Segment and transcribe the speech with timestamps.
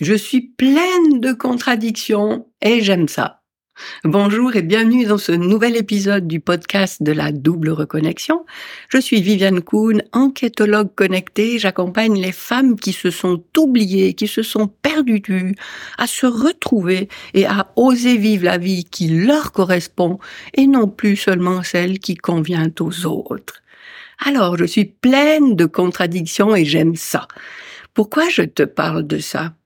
[0.00, 3.42] Je suis pleine de contradictions et j'aime ça.
[4.04, 8.46] Bonjour et bienvenue dans ce nouvel épisode du podcast de la double reconnexion.
[8.90, 11.58] Je suis Viviane Kuhn, enquêtologue connectée.
[11.58, 15.56] J'accompagne les femmes qui se sont oubliées, qui se sont perdues,
[15.98, 20.20] à se retrouver et à oser vivre la vie qui leur correspond
[20.54, 23.64] et non plus seulement celle qui convient aux autres.
[24.24, 27.26] Alors, je suis pleine de contradictions et j'aime ça.
[27.94, 29.57] Pourquoi je te parle de ça?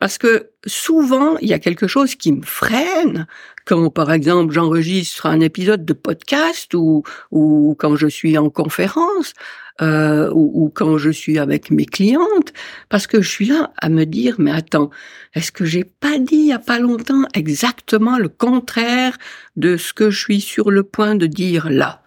[0.00, 3.26] Parce que souvent, il y a quelque chose qui me freine
[3.66, 9.34] quand, par exemple, j'enregistre un épisode de podcast ou, ou quand je suis en conférence
[9.82, 12.52] euh, ou, ou, quand je suis avec mes clientes,
[12.88, 14.90] parce que je suis là à me dire, mais attends,
[15.34, 19.18] est-ce que j'ai pas dit il y a pas longtemps exactement le contraire
[19.56, 22.02] de ce que je suis sur le point de dire là?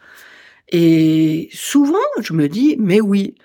[0.70, 3.36] Et souvent, je me dis, mais oui,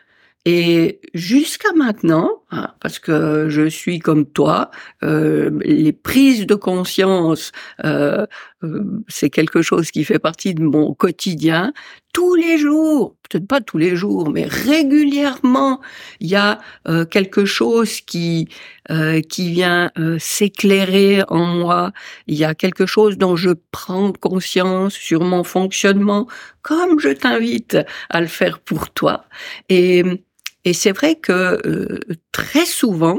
[0.50, 4.70] et jusqu'à maintenant, hein, parce que je suis comme toi,
[5.02, 7.52] euh, les prises de conscience,
[7.84, 8.26] euh,
[8.64, 11.72] euh, c'est quelque chose qui fait partie de mon quotidien.
[12.12, 15.80] Tous les jours, peut-être pas tous les jours, mais régulièrement,
[16.20, 18.48] il y a euh, quelque chose qui
[18.90, 21.92] euh, qui vient s'éclairer en moi.
[22.26, 26.26] Il y a quelque chose dont je prends conscience sur mon fonctionnement,
[26.62, 27.76] comme je t'invite
[28.10, 29.26] à le faire pour toi.
[29.68, 30.02] Et
[30.68, 31.32] et c'est vrai que
[31.66, 31.98] euh,
[32.30, 33.18] très souvent,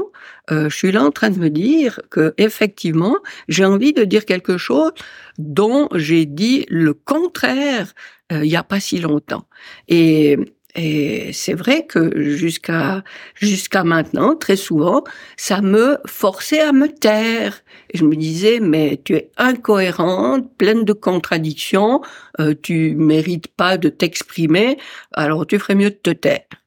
[0.52, 3.16] euh, je suis là en train de me dire que effectivement,
[3.48, 4.92] j'ai envie de dire quelque chose
[5.36, 7.92] dont j'ai dit le contraire
[8.30, 9.46] euh, il y a pas si longtemps.
[9.88, 10.38] Et
[10.76, 13.02] et c'est vrai que jusqu'à
[13.34, 15.02] jusqu'à maintenant, très souvent,
[15.36, 17.62] ça me forçait à me taire.
[17.92, 22.02] Je me disais, mais tu es incohérente, pleine de contradictions,
[22.38, 24.78] euh, tu mérites pas de t'exprimer,
[25.12, 26.59] alors tu ferais mieux de te taire.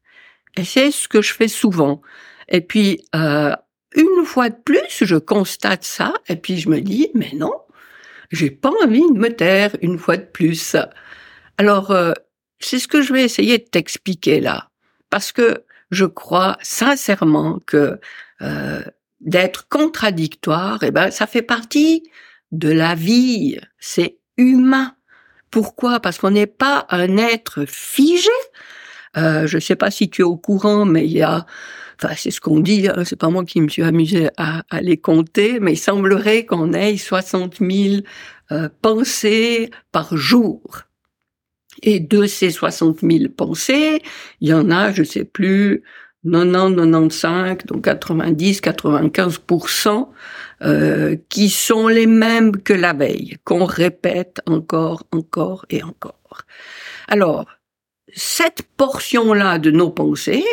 [0.56, 2.02] Et c'est ce que je fais souvent.
[2.50, 3.56] Et puis, euh,
[3.96, 7.54] une fois de plus, je constate ça, et puis je me dis, mais non,
[8.32, 10.76] j'ai pas envie de me taire une fois de plus.
[11.58, 12.14] Alors, euh,
[12.60, 14.70] c'est ce que je vais essayer de t'expliquer là.
[15.10, 18.00] Parce que je crois sincèrement que
[18.42, 18.82] euh,
[19.22, 22.04] d'être contradictoire, eh ben, ça fait partie
[22.52, 23.60] de la vie.
[23.80, 24.96] C'est humain.
[25.52, 26.00] Pourquoi?
[26.00, 28.32] Parce qu'on n'est pas un être figé.
[29.18, 31.46] Euh, je ne sais pas si tu es au courant, mais il y a,
[32.02, 34.82] enfin c'est ce qu'on dit, hein, c'est pas moi qui me suis amusé à, à
[34.82, 38.02] les compter, mais il semblerait qu'on ait 60 000
[38.52, 40.62] euh, pensées par jour.
[41.82, 44.02] Et de ces 60 000 pensées,
[44.42, 45.84] il y en a, je sais plus,
[46.24, 50.08] 90, 95, donc 90, 95%
[50.62, 56.44] euh, qui sont les mêmes que la veille, qu'on répète encore, encore et encore.
[57.08, 57.46] Alors,
[58.16, 60.44] cette portion-là de nos pensées,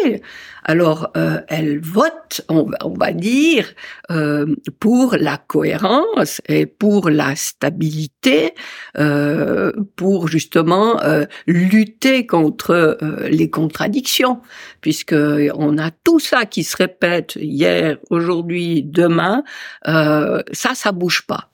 [0.64, 3.72] alors euh, elle vote, on va, on va dire,
[4.10, 8.54] euh, pour la cohérence et pour la stabilité,
[8.98, 14.40] euh, pour justement euh, lutter contre euh, les contradictions,
[14.80, 15.14] puisque
[15.54, 19.42] on a tout ça qui se répète hier, aujourd'hui, demain,
[19.88, 21.50] euh, ça, ça bouge pas.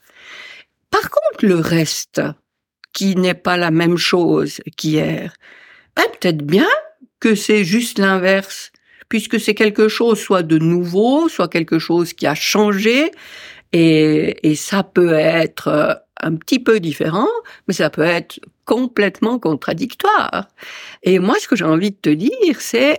[0.91, 2.23] Par contre, le reste,
[2.93, 5.35] qui n'est pas la même chose qu'hier,
[5.97, 6.69] ben, peut-être bien
[7.21, 8.73] que c'est juste l'inverse,
[9.09, 13.11] puisque c'est quelque chose soit de nouveau, soit quelque chose qui a changé,
[13.73, 17.29] et, et ça peut être euh, un petit peu différent,
[17.67, 20.49] mais ça peut être complètement contradictoire.
[21.03, 22.99] Et moi, ce que j'ai envie de te dire, c'est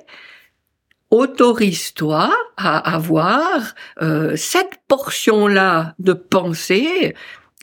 [1.11, 7.15] autorise-toi à avoir euh, cette portion-là de pensée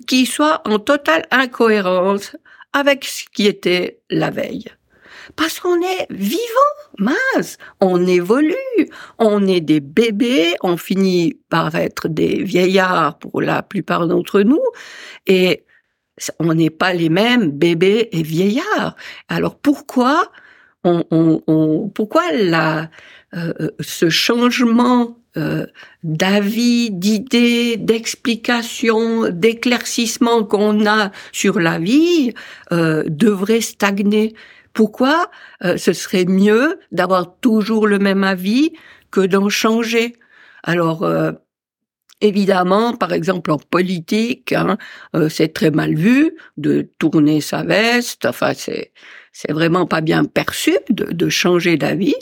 [0.07, 2.37] qui soit en totale incohérence
[2.73, 4.67] avec ce qui était la veille.
[5.37, 8.55] Parce qu'on est vivant, mince, on évolue,
[9.19, 14.63] on est des bébés, on finit par être des vieillards pour la plupart d'entre nous,
[15.27, 15.65] et
[16.39, 18.97] on n'est pas les mêmes bébés et vieillards.
[19.29, 20.31] Alors pourquoi
[20.85, 22.91] on, pourquoi la,
[23.35, 25.67] euh, euh, ce changement euh,
[26.03, 32.33] d'avis, d'idées, d'explications, d'éclaircissements qu'on a sur la vie
[32.71, 34.35] devrait stagner?
[34.75, 35.31] Pourquoi
[35.65, 38.73] euh, ce serait mieux d'avoir toujours le même avis
[39.11, 40.17] que d'en changer?
[40.63, 41.33] Alors, euh,
[42.21, 44.77] évidemment, par exemple en politique, hein,
[45.15, 48.27] euh, c'est très mal vu de tourner sa veste.
[48.27, 48.93] Enfin, c'est
[49.37, 52.15] c'est vraiment pas bien perçu de, de changer d'avis.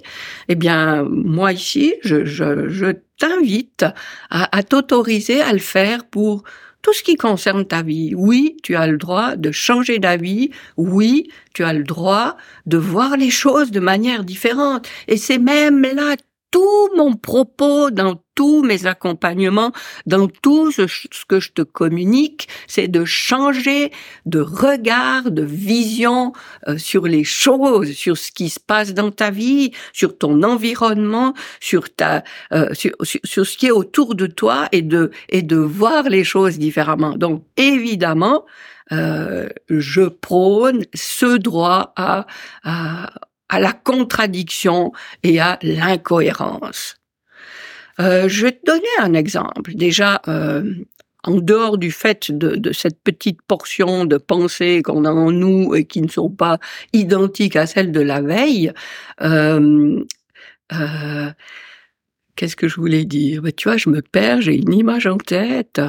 [0.49, 2.87] Eh bien, moi ici, je, je, je
[3.19, 3.85] t'invite
[4.31, 6.43] à, à t'autoriser à le faire pour
[6.83, 8.13] tout ce qui concerne ta vie.
[8.17, 10.51] Oui, tu as le droit de changer d'avis.
[10.77, 12.37] Oui, tu as le droit
[12.67, 14.89] de voir les choses de manière différente.
[15.09, 16.17] Et c'est même là
[16.53, 19.73] tout mon propos, dans tous mes accompagnements,
[20.07, 20.87] dans tout ce,
[21.27, 23.91] que je te communique, c'est de changer
[24.27, 26.33] de regard, de vision
[26.69, 31.35] euh, sur les choses, sur ce qui se passe dans ta vie, sur ton environnement,
[31.61, 32.23] sur ta,
[32.53, 36.25] euh, sur, sur, ce qui est autour de toi et de et de voir les
[36.25, 37.17] choses différemment.
[37.17, 38.45] Donc évidemment,
[38.93, 42.27] euh, je prône ce droit à,
[42.63, 43.11] à
[43.53, 46.97] à la contradiction et à l'incohérence.
[48.01, 49.75] Euh, je vais te donner un exemple.
[49.75, 50.75] Déjà, euh,
[51.23, 55.85] en dehors du fait de, cette petite portion de pensée qu'on a en nous et
[55.85, 56.59] qui ne sont pas
[56.95, 58.73] identiques à celles de la veille,
[59.21, 60.03] euh,
[62.35, 63.43] qu'est-ce que je voulais dire?
[63.43, 65.83] Ben, Tu vois, je me perds, j'ai une image en tête.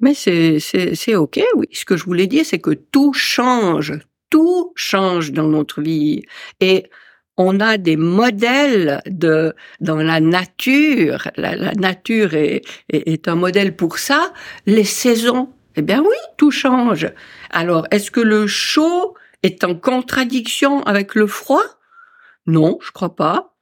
[0.00, 1.66] Mais c'est OK, oui.
[1.72, 3.98] Ce que je voulais dire, c'est que tout change,
[4.30, 6.22] tout change dans notre vie
[6.60, 6.90] et
[7.36, 11.28] on a des modèles de dans la nature.
[11.36, 14.32] La, nature est, est, un modèle pour ça.
[14.66, 17.08] Les saisons, eh bien oui, tout change.
[17.50, 19.14] Alors, est-ce que le chaud
[19.44, 21.62] est en contradiction avec le froid?
[22.46, 23.54] Non, je crois pas.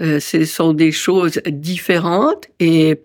[0.00, 3.02] Euh, ce sont des choses différentes et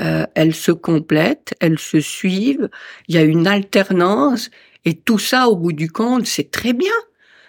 [0.00, 2.70] euh, elles se complètent, elles se suivent.
[3.08, 4.50] Il y a une alternance
[4.84, 6.92] et tout ça, au bout du compte, c'est très bien.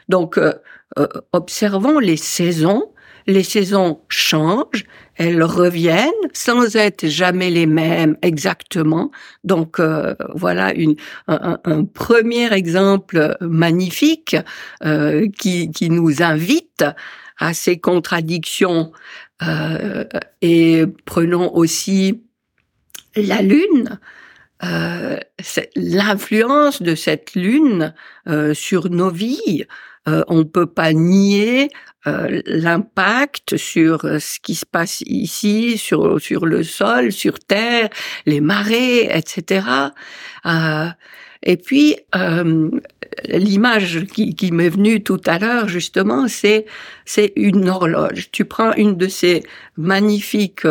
[0.09, 0.53] Donc, euh,
[0.99, 2.91] euh, observons les saisons.
[3.27, 4.83] Les saisons changent,
[5.15, 9.11] elles reviennent sans être jamais les mêmes exactement.
[9.43, 10.95] Donc euh, voilà une,
[11.27, 14.35] un, premier exemple magnifique
[15.37, 16.83] qui, qui nous invite
[17.37, 18.91] à ces contradictions.
[20.41, 22.23] et prenons aussi
[23.15, 23.99] la lune.
[24.63, 25.17] Euh,
[25.75, 27.93] l'influence de cette lune
[28.27, 29.65] euh, sur nos vies.
[30.07, 31.69] Euh, on ne peut pas nier
[32.07, 37.89] euh, l'impact sur euh, ce qui se passe ici, sur sur le sol, sur terre,
[38.25, 39.67] les marées, etc.
[41.43, 41.97] et puis
[43.25, 46.65] l'image qui, qui m'est venue tout à l'heure justement, c'est
[47.05, 48.31] c'est une horloge.
[48.31, 49.43] Tu prends une de ces
[49.77, 50.65] magnifiques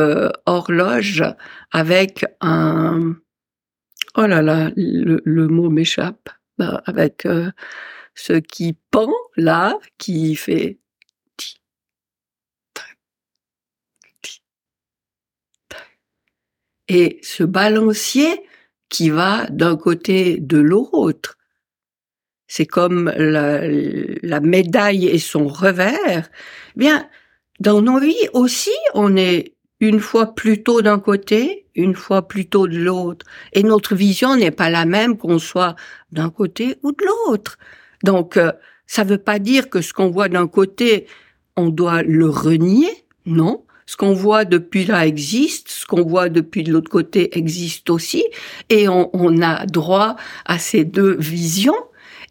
[0.46, 1.25] horloges
[1.72, 3.14] avec un
[4.16, 6.28] oh là là, le, mot m'échappe,
[6.58, 7.50] bah, avec euh,
[8.14, 10.78] ce qui pend là, qui fait
[16.90, 18.42] et ce balancier
[18.88, 21.38] qui va d'un côté de l'autre.
[22.48, 26.28] C'est comme la, la, médaille et son revers.
[26.74, 27.08] Bien,
[27.60, 32.78] dans nos vies aussi, on est une fois plutôt d'un côté, une fois plutôt de
[32.78, 33.26] l'autre.
[33.52, 35.74] Et notre vision n'est pas la même qu'on soit
[36.12, 37.58] d'un côté ou de l'autre.
[38.04, 38.52] Donc, euh,
[38.86, 41.06] ça ne veut pas dire que ce qu'on voit d'un côté,
[41.56, 42.90] on doit le renier,
[43.26, 43.64] non.
[43.86, 48.24] Ce qu'on voit depuis là existe, ce qu'on voit depuis de l'autre côté existe aussi,
[48.68, 51.74] et on, on a droit à ces deux visions.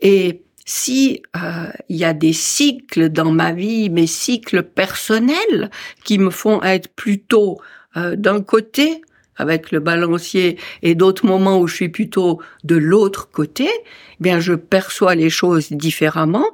[0.02, 5.72] Et si euh, il y a des cycles dans ma vie, mes cycles personnels,
[6.04, 7.60] qui me font être plutôt
[7.98, 9.02] euh, d'un côté
[9.36, 14.40] avec le balancier et d'autres moments où je suis plutôt de l'autre côté, eh bien
[14.40, 16.46] je perçois les choses différemment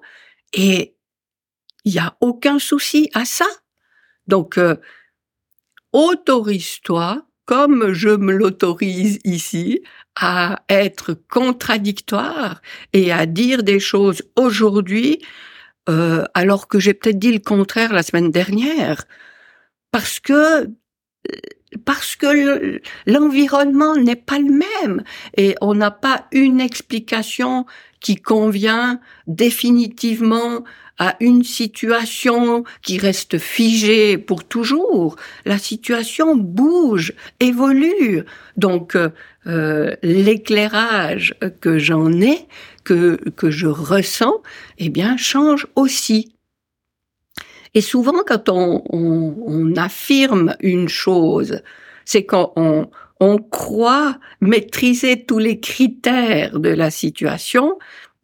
[0.53, 0.95] et
[1.83, 3.47] il n'y a aucun souci à ça.
[4.27, 4.77] Donc euh,
[5.91, 9.81] autorise-toi comme je me l'autorise ici,
[10.15, 12.61] à être contradictoire
[12.93, 15.21] et à dire des choses aujourd'hui
[15.89, 19.05] euh, alors que j'ai peut-être dit le contraire la semaine dernière,
[19.91, 20.67] parce que
[21.83, 25.03] parce que l'environnement n'est pas le même
[25.35, 27.65] et on n'a pas une explication
[28.05, 30.63] qui convient définitivement
[30.99, 35.15] à une situation qui reste figée pour toujours.
[35.43, 38.21] La situation bouge, évolue.
[38.57, 42.47] Donc euh, l'éclairage que j'en ai,
[42.83, 44.35] que, je ressens,
[44.77, 46.35] eh bien change aussi.
[47.73, 51.63] Et souvent, quand on affirme une chose,
[52.05, 57.77] c'est quand on, on croit maîtriser tous les critères de la situation,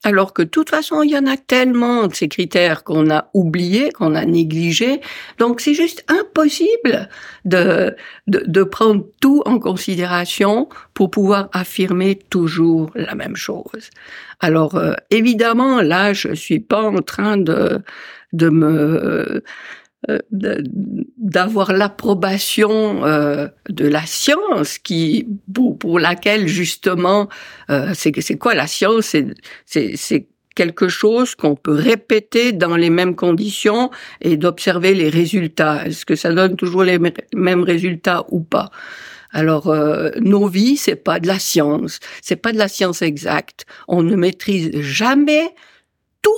[0.03, 3.29] alors que de toute façon, il y en a tellement de ces critères qu'on a
[3.33, 4.99] oubliés, qu'on a négligés.
[5.37, 7.07] Donc, c'est juste impossible
[7.45, 7.95] de,
[8.25, 13.91] de, de, prendre tout en considération pour pouvoir affirmer toujours la même chose.
[14.39, 17.81] Alors, euh, évidemment, là, je suis pas en train de,
[18.33, 19.43] de me
[20.31, 25.27] d'avoir l'approbation euh, de la science qui
[25.79, 27.29] pour, laquelle justement
[27.69, 29.15] euh, c'est quoi la science?
[29.65, 33.89] C'est c'est quelque chose qu'on peut répéter dans les mêmes conditions
[34.21, 35.85] et d'observer les résultats.
[35.85, 36.99] Est-ce que ça donne toujours les
[37.33, 38.69] mêmes résultats ou pas?
[39.31, 43.65] Alors, euh, nos vies, c'est pas de la science, c'est pas de la science exacte.
[43.87, 45.55] On ne maîtrise jamais
[46.21, 46.31] tous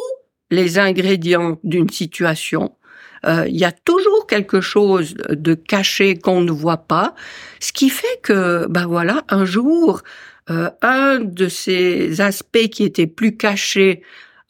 [0.51, 2.75] les ingrédients d'une situation.
[3.25, 7.15] Euh, il y a toujours quelque chose de caché qu'on ne voit pas,
[7.59, 10.01] ce qui fait que, ben voilà, un jour,
[10.49, 14.01] euh, un de ces aspects qui était plus cachés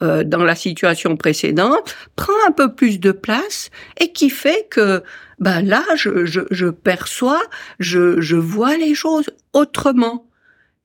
[0.02, 5.04] euh, dans la situation précédente prend un peu plus de place et qui fait que
[5.40, 7.42] ben là je, je, je perçois,
[7.80, 10.26] je, je vois les choses autrement.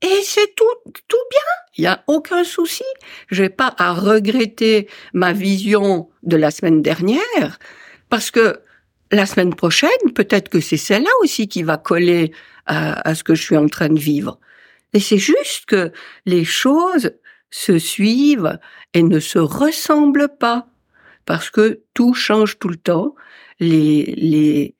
[0.01, 1.41] Et c'est tout, tout bien.
[1.77, 2.85] Il n'y a aucun souci.
[3.29, 7.59] Je n'ai pas à regretter ma vision de la semaine dernière
[8.09, 8.61] parce que
[9.11, 12.31] la semaine prochaine, peut-être que c'est celle-là aussi qui va coller
[12.65, 14.39] à, à, ce que je suis en train de vivre.
[14.93, 15.91] Et c'est juste que
[16.25, 17.11] les choses
[17.51, 18.59] se suivent
[18.93, 20.67] et ne se ressemblent pas
[21.25, 23.15] parce que tout change tout le temps.
[23.59, 24.75] Les, les,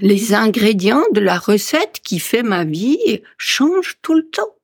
[0.00, 4.54] les ingrédients de la recette qui fait ma vie changent tout le temps.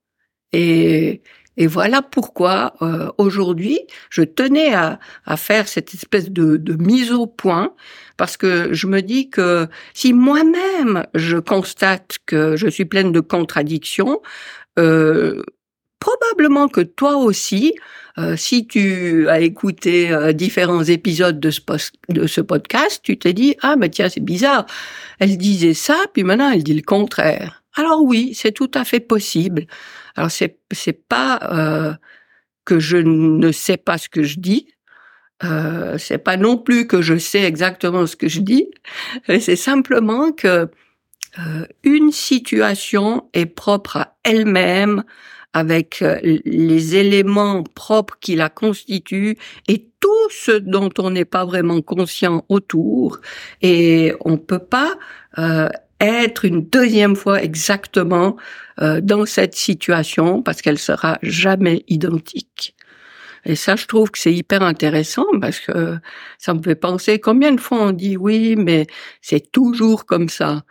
[0.52, 1.22] Et,
[1.56, 3.78] voilà pourquoi euh, aujourd'hui
[4.10, 7.72] je tenais à, à, faire cette espèce de, de, mise au point
[8.16, 13.20] parce que je me dis que si moi-même je constate que je suis pleine de
[13.20, 14.20] contradictions,
[14.80, 15.44] euh,
[16.04, 17.74] probablement que toi aussi,
[18.18, 23.76] euh, si tu as écouté euh, différents épisodes de ce, podcast, tu t'es dit ah
[23.76, 24.66] mais tiens c'est bizarre,
[25.18, 27.62] elle disait ça puis maintenant elle dit le contraire.
[27.74, 29.66] Alors oui, c'est tout à fait possible.
[30.14, 31.94] Alors c'est c'est pas euh,
[32.66, 34.68] que je ne sais pas ce que je dis.
[35.42, 38.66] Euh, c'est pas non plus que je sais exactement ce que je dis.
[39.26, 40.68] C'est simplement que
[41.82, 45.02] une situation est propre à elle-même
[45.54, 51.46] avec euh, les éléments propres qui la constituent et tout ce dont on n'est pas
[51.46, 53.20] vraiment conscient autour
[53.62, 54.94] et on peut pas
[55.38, 55.68] euh,
[56.00, 58.36] être une deuxième fois exactement
[58.82, 62.74] euh, dans cette situation parce qu'elle sera jamais identique.
[63.46, 65.98] Et ça, je trouve que c'est hyper intéressant parce que
[66.38, 68.86] ça me fait penser combien de fois on dit oui, mais
[69.20, 70.62] c'est toujours comme ça.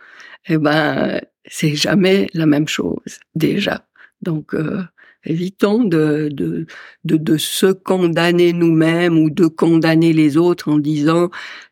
[0.47, 3.85] Eh ben, c'est jamais la même chose déjà.
[4.23, 4.81] Donc, euh,
[5.25, 6.65] évitons de, de,
[7.05, 11.29] de, de se condamner nous-mêmes ou de condamner les autres en disant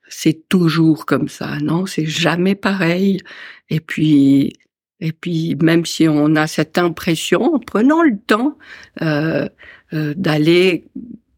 [0.09, 1.57] c'est toujours comme ça.
[1.59, 3.21] Non, c'est jamais pareil.
[3.69, 4.53] Et puis,
[4.99, 8.57] et puis, même si on a cette impression, prenons le temps
[9.01, 9.47] euh,
[9.93, 10.85] euh, d'aller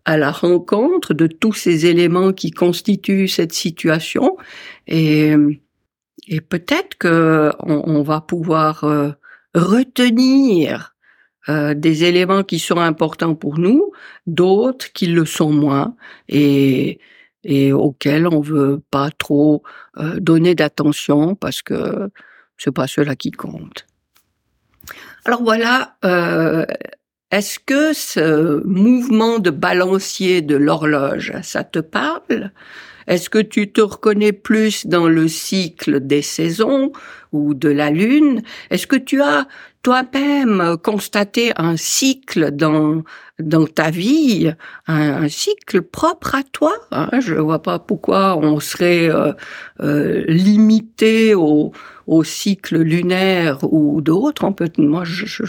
[0.05, 4.35] à la rencontre de tous ces éléments qui constituent cette situation,
[4.87, 5.33] et,
[6.27, 9.11] et peut-être que on, on, va pouvoir euh,
[9.55, 10.92] retenir
[11.49, 13.91] euh, des éléments qui sont importants pour nous,
[14.27, 15.95] d'autres qui le sont moins
[16.29, 16.99] et,
[17.73, 19.63] auxquels on veut pas trop
[19.97, 22.09] euh, donner d'attention parce que
[22.57, 23.85] c'est pas cela qui compte.
[25.25, 26.65] Alors voilà, euh,
[27.31, 32.51] est-ce que ce mouvement de balancier de l'horloge, ça te parle?
[33.07, 36.91] Est-ce que tu te reconnais plus dans le cycle des saisons
[37.31, 38.41] ou de la lune?
[38.69, 39.47] Est-ce que tu as
[39.81, 43.03] toi-même constaté un cycle dans
[43.39, 44.53] dans ta vie,
[44.87, 46.73] un, cycle propre à toi?
[46.91, 47.09] Hein.
[47.19, 49.33] Je vois pas pourquoi on serait euh,
[49.81, 51.71] euh, limité au,
[52.07, 54.43] au cycle lunaire ou d'autres.
[54.43, 55.43] On peut, moi, je, je,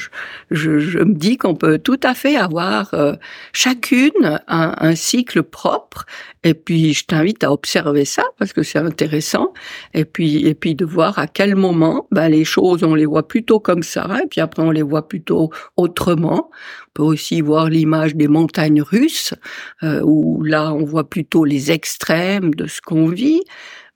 [0.51, 3.15] je, je me dis qu'on peut tout à fait avoir euh,
[3.53, 6.07] chacune un, un, cycle propre.
[6.45, 9.53] Et puis, je t'invite à observer ça parce que c'est intéressant.
[9.95, 13.27] Et puis, et puis de voir à quel moment, ben, les choses, on les voit
[13.27, 16.51] plutôt comme ça et puis après on les voit plutôt autrement.
[16.89, 19.35] On peut aussi voir l'image des montagnes russes,
[19.83, 23.43] euh, où là on voit plutôt les extrêmes de ce qu'on vit.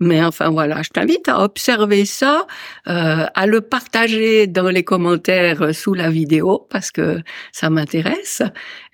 [0.01, 2.47] Mais enfin voilà, je t'invite à observer ça,
[2.87, 8.43] euh, à le partager dans les commentaires sous la vidéo parce que ça m'intéresse.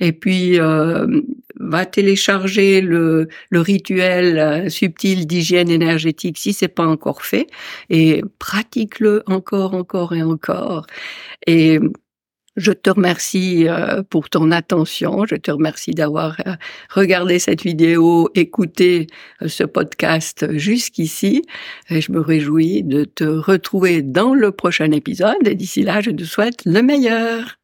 [0.01, 1.07] Et puis euh,
[1.61, 7.47] va télécharger le, le rituel euh, subtil d'hygiène énergétique si c'est pas encore fait
[7.91, 10.87] et pratique-le encore, encore et encore.
[11.47, 11.81] Et
[12.57, 15.27] je te remercie euh, pour ton attention.
[15.27, 16.55] Je te remercie d'avoir euh,
[16.91, 19.09] regardé cette vidéo, écouté
[19.45, 21.43] ce podcast jusqu'ici.
[21.91, 25.47] Et je me réjouis de te retrouver dans le prochain épisode.
[25.47, 27.59] Et d'ici là, je te souhaite le meilleur.